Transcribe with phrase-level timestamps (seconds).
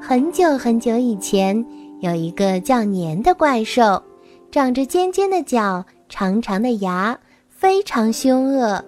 [0.00, 1.64] 很久很久以前，
[2.00, 4.02] 有一个叫年的怪兽，
[4.50, 8.82] 长着尖尖的角、长长的牙，非常凶恶。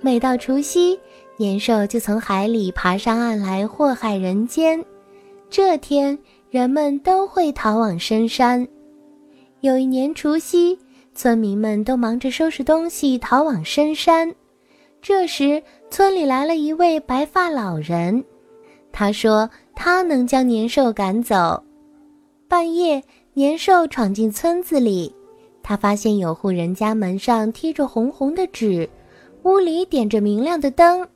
[0.00, 0.98] 每到除夕，
[1.36, 4.84] 年兽就从海里爬上岸来祸害人间。
[5.48, 6.16] 这天，
[6.50, 8.66] 人们都会逃往深山。
[9.62, 10.78] 有一年除夕，
[11.14, 14.32] 村民们都忙着收拾东西逃往深山。
[15.00, 18.22] 这时，村里来了一位白发老人，
[18.92, 21.62] 他说他能将年兽赶走。
[22.48, 23.00] 半夜，
[23.34, 25.14] 年兽闯进村子里，
[25.62, 28.88] 他发现有户人家门上贴着红红的纸，
[29.42, 31.06] 屋里点着明亮的灯，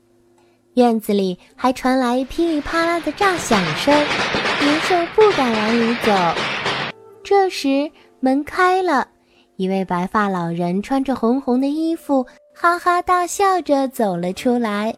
[0.74, 3.94] 院子里还传来噼里啪啦的炸响声，
[4.60, 6.12] 年兽不敢往里走。
[7.24, 9.08] 这时，门开了，
[9.56, 12.26] 一位白发老人穿着红红的衣服。
[12.52, 14.94] 哈哈大笑着走了出来，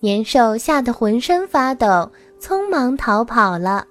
[0.00, 2.10] 年兽吓得浑身发抖，
[2.46, 3.86] 匆忙逃跑了。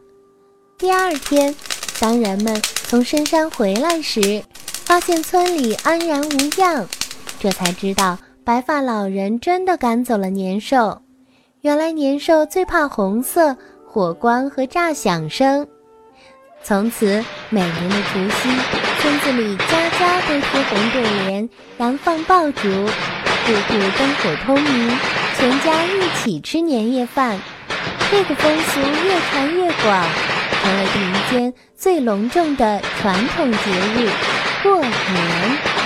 [0.78, 1.56] 第二天，
[2.00, 4.44] 当人们从深山回来时，
[4.86, 6.86] 发现村里安然无恙，
[7.40, 11.02] 这才知道白发老人真的赶走了年兽。
[11.62, 15.66] 原来年兽最怕红色、火光和炸响声。
[16.62, 18.50] 从此，每年的除夕，
[19.02, 24.92] 村子里家家都贴红对联，燃放爆竹，户户灯火通明，
[25.40, 27.40] 全家一起吃年夜饭。
[28.14, 30.06] 这个风俗越传越广
[30.62, 33.58] 成为民间最隆重的传统节
[33.96, 34.08] 日
[34.62, 35.83] 过年。